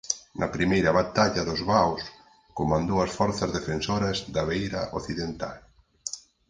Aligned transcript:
Na 0.39 0.47
primeira 0.55 0.95
batalla 0.99 1.47
dos 1.49 1.61
vaos 1.71 2.03
comandou 2.57 2.99
as 3.01 3.11
forzas 3.19 3.53
defensoras 3.57 4.17
da 4.33 4.43
beira 4.49 4.81
occidental. 4.99 5.57